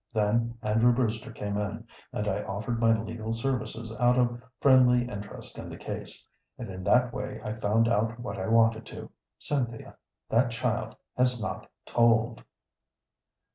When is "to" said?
8.87-9.11